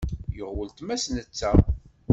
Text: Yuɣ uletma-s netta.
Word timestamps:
Yuɣ 0.37 0.51
uletma-s 0.61 1.03
netta. 1.15 1.51